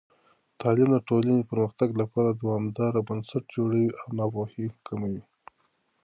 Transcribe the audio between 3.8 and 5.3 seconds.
او ناپوهي کموي.